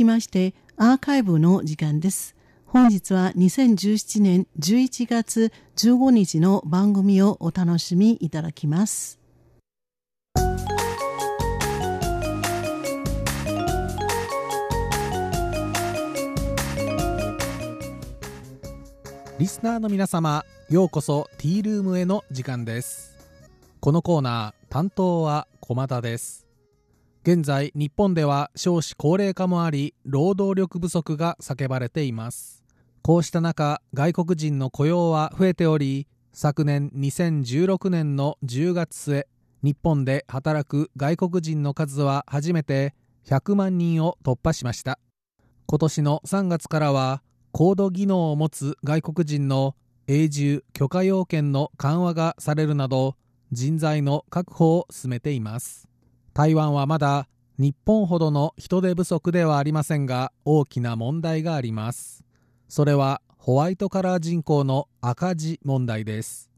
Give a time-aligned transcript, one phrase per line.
[0.00, 2.34] きましてアーカイブの時間です。
[2.64, 9.18] 本日は2017年11月15日の番組をお楽しみいただきます。
[19.38, 23.16] リスナーの皆様ようこそティールームへの時間です
[23.80, 26.49] このコーナー担当は駒田です
[27.22, 32.64] 現在日本では少子高齢化もあり労働力不足が叫ばれています。
[33.02, 39.26] こうした中外国人の雇用は増えており昨年2016年の10月末
[39.62, 42.94] 日本で働く外国人の数は初めて
[43.26, 44.98] 100万人を突破しました。
[45.66, 53.16] 今年の3月からは高度技能を持つ外国人の永住許可要件の緩和がされるなど
[53.52, 55.89] 人材の確保を進めています。
[56.40, 62.24] 台湾はまだ日本ほどの人手不足ではありませんが大きな問題があります。
[62.66, 66.50] それはホワイトカラー人口の赤字問題です。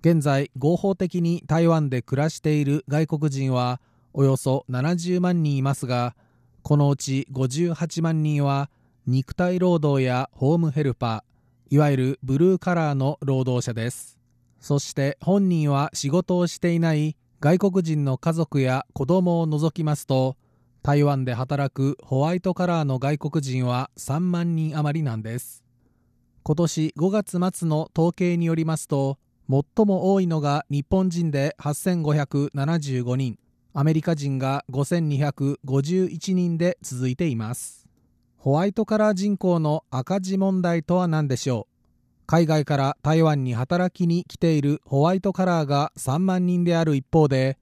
[0.00, 3.80] 現在合法的に台湾で暮らしている外国人は
[4.12, 6.14] およそ70万人いますが
[6.62, 8.70] このうち58万人は
[9.08, 14.20] 肉体労働やホームヘルパーいわゆるブルーカラーの労働者です。
[14.60, 20.36] そして本人は仕事をしていない外国人の家族や子供を除きますと
[20.82, 25.62] 台湾で働くホワイトカラーの外国人は3万人余りなんです。
[26.42, 29.18] 今年5月末の統計によりますと
[29.50, 33.38] 最も多いのが日本人で8575人
[33.74, 37.86] アメリカ人が5251人で続いています。
[38.38, 41.75] ホワイトカラー人口の赤字問題とは何でしょう？
[42.26, 47.56] 海外から台湾に働きに来ているホワイトカラーが3万人である一方で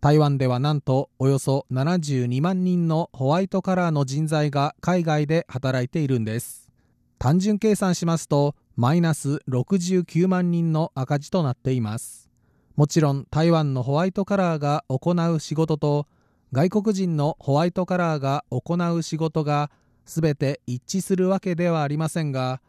[0.00, 6.70] 台湾ではなんとおよそ72万人のホワイトカラーの人材が海外で働いているんです。
[7.18, 12.30] 単純計算しますとマイナス69万人の赤字となっています。
[12.76, 16.06] もちろん台湾のホワイトカラーが行う仕事と
[16.52, 19.70] 外国人のホワイトカラーが行う仕事が
[20.06, 22.60] 全て一致するわけではありませんが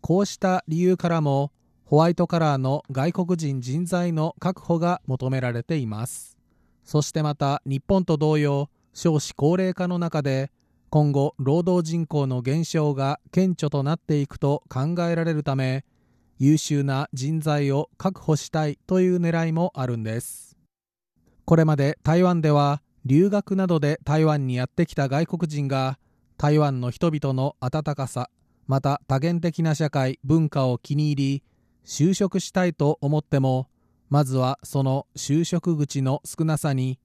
[0.00, 1.52] こうした理由からも
[1.84, 6.36] ホワイトカラーの外国人人材の確保が求められています。
[6.84, 10.50] そしてまた日本と同様少子高齢化の中で
[10.90, 15.84] 今後労働人口の減少が顕著となっていくと考えられるため
[16.38, 20.56] 優秀な人材を確保したいという狙いもあるんです。
[21.44, 25.98] これまで台湾では留学などで台湾にやってきた外国人が
[26.36, 28.30] 台湾の人々の温かさ
[28.68, 31.42] また多元的な社会文化を気に入り
[31.84, 33.68] 就職したいと思っても
[34.10, 37.00] まずはその就職口の少なさに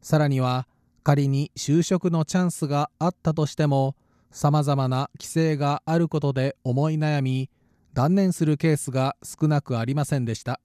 [0.00, 0.66] さらには
[1.02, 3.96] 仮に就職のチャンスがあったとしても
[4.30, 7.50] さまざまな規制があることで思い悩み
[7.94, 10.60] 断念するケースが少なくありませんでした。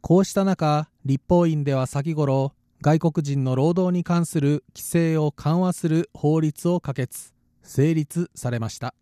[0.00, 8.94] こうした中立法院では先頃外国人の労働に関する規制を緩和する法律を可決成立されました。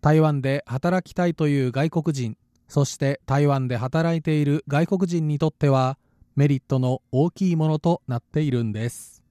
[0.00, 2.36] 台湾で働きたいという外国人
[2.68, 5.98] そして台湾で働いている外国人にとっては
[6.36, 9.24] メリットの大きいものとなっているんです。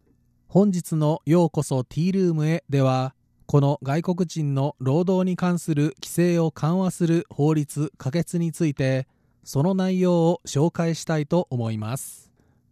[0.47, 3.15] 本日のようこそティールームへでは
[3.45, 9.07] この外国人の労働に関する規制を緩和する法律可決について
[9.43, 12.29] その内容を紹介したいと思います。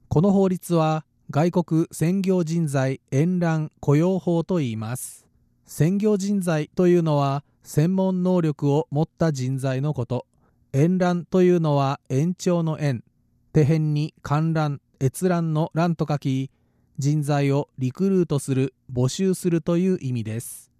[0.09, 5.25] この法律は外国専業人材延覧雇用法と言います。
[5.65, 10.25] 専業人材というのは専門能力を持った人材のこと。
[10.71, 13.03] 延覧というのは延長の延
[13.51, 16.49] 手辺に観覧閲覧の欄と書き
[16.97, 20.71] 人材をリクルートする募集するという意味です。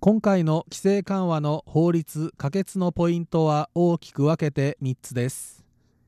[0.00, 5.64] 今回の規制緩和の法律可決のポイントは大きく分けて3つです。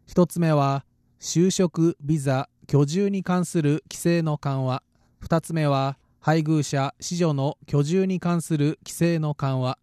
[0.09, 0.85] 1つ目は
[1.19, 4.83] 就職ビザ居住に関する規制の緩和。
[5.23, 9.79] 2つ目は配偶者子女の居住に関する規制の緩和。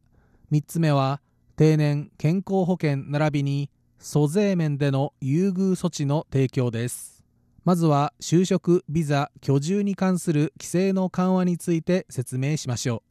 [0.54, 1.20] 3つ目は
[1.56, 7.24] 定年健康保険並びに租税面での優遇措置の提供です。
[7.66, 13.02] まずは就職ビザ居住に関する規制の緩和について説明しましょう。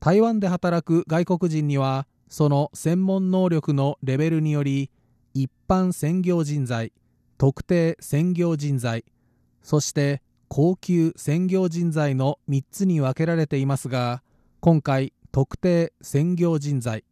[0.00, 4.90] 台湾で働く外国人にはその専門能力のレベルにより
[5.34, 6.94] 一般専業人材
[7.36, 9.04] 特定専業人材
[9.62, 14.22] そして高級専業人材の3つに分けられていますが
[14.60, 17.04] 今回特定専業人材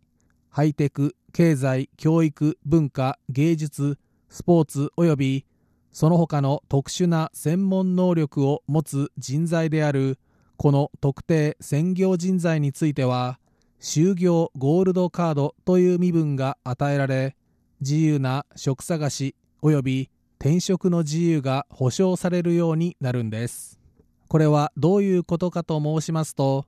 [0.49, 3.99] ハイテク経済教育文化芸術
[4.31, 5.47] スポーツ及び
[5.93, 10.19] その他の特殊な専門能力を持つ人材である
[10.57, 13.39] この特定専業人材については
[13.79, 17.37] 就業ゴールドカードという身分が与えられ
[17.83, 23.79] 自由な職探し及び転職の自由が保障されるようになるんです。
[24.29, 26.65] これはどういうことかと申しますと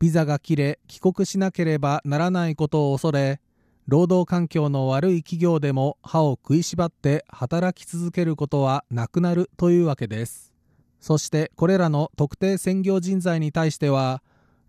[0.00, 3.38] ビザが切れ帰国しなければならないことを恐れ
[3.86, 10.54] 労働環境の悪い企業でも歯を食いしばって働き続けることはなくなるというわけです。
[11.00, 14.22] そしてこれらの特定専業人材に対しては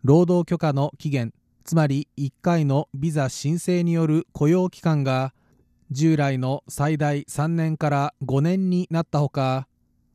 [0.03, 1.33] 労働許可の期限
[1.63, 5.33] つまり1回のビザ申請による雇用期間が
[5.91, 9.67] 従来の最大3年から5年になったほか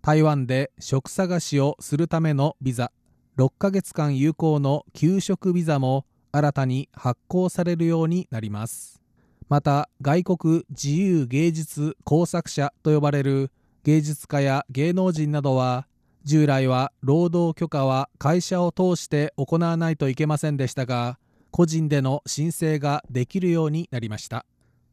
[0.03, 2.93] 台湾で職探しをするためのビザ。
[3.39, 9.03] 6ヶ月間有効の給食ビザも新たに発行されるようになります。
[9.51, 13.51] また外国自由芸術工作者と呼ばれる
[13.85, 15.87] 芸術家や芸能人などは
[16.25, 21.19] 従来は労働許可は会社を通して行わないといけませんでしたが
[21.51, 24.47] 個人での申請ができるようになりました。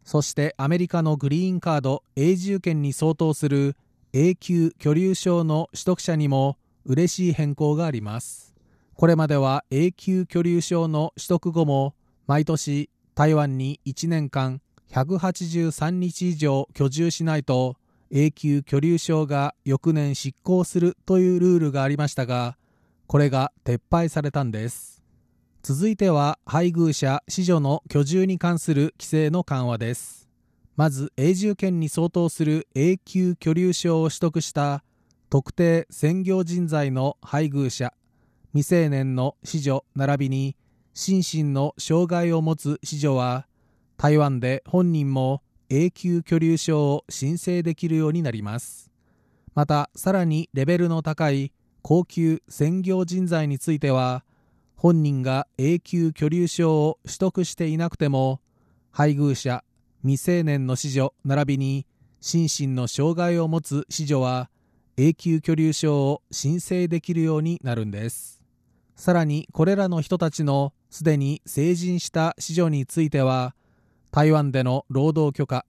[0.04, 3.78] そしてアメリカのグリーンカード永住権に相当する
[4.12, 8.54] 永久居留証の取得者にも嬉しい変更があります。
[8.96, 11.96] これまでは永久居留証の取得後も
[12.28, 17.76] 毎年台湾に1年間183日以上居住しないと
[18.12, 22.58] 永久居留証が翌年執行するというルールがありましたが
[23.08, 25.02] これが撤廃されたんです。
[25.64, 30.28] 続いては配偶者子女の居住に関する規制の緩和です。
[30.76, 34.84] まず永住権に相当する永久居留証を取得した
[35.34, 37.92] 特定専業人材の配偶者
[38.52, 40.56] 未成年の子女並びに
[40.94, 43.48] 心身の障害を持つ子女は
[43.98, 48.92] 台湾で本人も永久居留証を申請できるようになります。
[49.56, 51.52] またさらにレベルの高い
[51.82, 54.24] 高級専業人材については
[54.76, 58.40] 本人が永久居留証を取得していなくても
[58.92, 59.64] 配偶者
[60.04, 61.88] 未成年の子女並びに
[62.22, 64.52] 心身の障害を持つ子女は
[64.96, 68.44] 永久居留証を申請できるようになるんです。
[68.96, 73.56] さらにこれらの人たちのすでに成人した子女については
[74.12, 75.66] 台湾での労働許可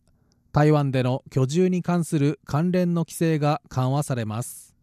[0.53, 4.75] 台湾での居住に関する関連の規制が緩和されます。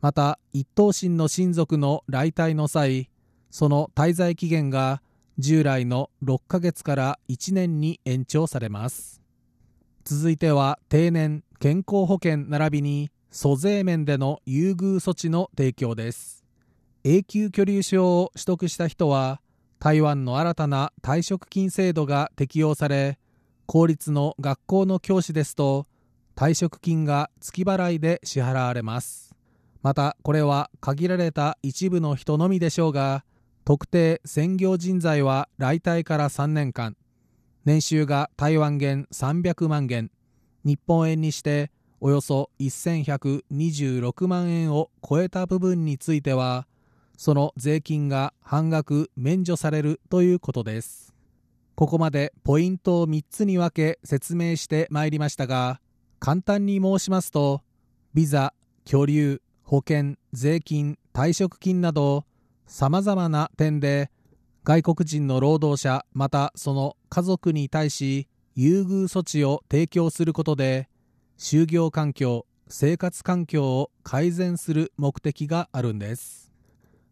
[0.00, 3.10] また一等親の親族の来台の際
[3.50, 5.02] その滞在期限が
[5.38, 9.20] 従来の6ヶ月から1年に延長されます。
[10.04, 16.44] 続いては定年健康保険並びに租税面での優遇措置の提供です。
[17.04, 19.40] 永久居留証を取得した人は
[19.78, 23.18] 台湾の新たな退職金制度が適用され
[23.66, 25.86] 公立の学校の教師ですと
[26.34, 29.34] 退職金が月払いで支払われます。
[29.82, 33.24] またこれは限られた一部の人のみでしょうが
[33.64, 36.96] 特定専業人材は来台から3年間
[37.64, 40.10] 年収が台湾元300万元
[40.64, 46.66] 日本円にしておよそ1126万円を超えた部分については
[47.16, 51.10] その税金が半額免除されるということです。
[51.80, 55.80] ここまでポイントを3つに分け説明してまいりましたが
[56.18, 57.62] 簡単に申しますと
[58.12, 58.52] ビザ
[58.84, 62.26] 居留保険税金退職金など
[62.66, 64.10] さまざまな点で
[64.62, 70.89] 外国人の労働者またその家族に対し優遇措置を提供することで
[71.42, 76.52] 就業環境生活環境を改善する目的があるんです。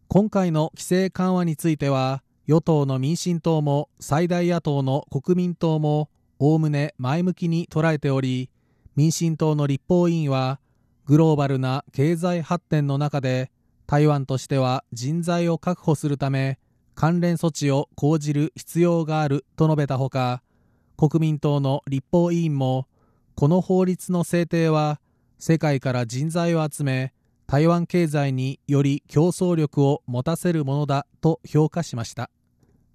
[0.07, 8.51] 今回の規制緩和については与党の民進党も最大野党の国民党もおおむね前向きに捉えており
[8.95, 10.59] 民進党の立法委員は
[11.07, 13.49] グローバルな経済発展の中で
[13.87, 16.59] 台湾としては人材を確保するため
[16.93, 20.43] 関連措置を講じる必要があると述べたほか
[20.97, 22.85] 国民党の立法委員も
[23.39, 24.99] この法律の制定は
[25.37, 27.13] 世界から人材を集め
[27.47, 32.29] 台湾経済により競争力を持たせるものだと評価しました。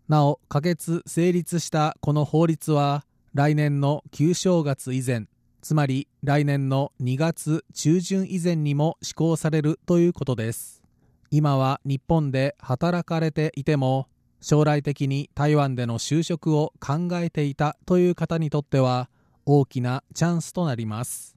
[0.07, 5.29] なお可決成立したこの法律は来年の旧正月以前
[5.63, 10.83] つまり来年の2月中旬以前にも施行されるということです。
[11.31, 14.09] 今は日本で働かれていても
[14.43, 19.09] 将来的に台湾での就職を考えていたという方にとっては
[19.47, 21.37] 大きなチャンスとなります。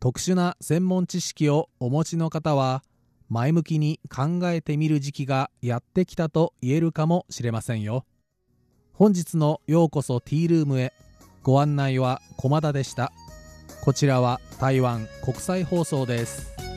[0.00, 2.82] 特殊な専門知識をお持ちの方は
[3.28, 8.04] 前向きに考えてみる時期がやってきたと言えるかもしれませんよ。
[8.92, 10.92] 本日のようこそティールームへ。
[11.42, 13.12] ご案内は駒田でした。
[13.82, 16.67] こちらは台湾国際放送です。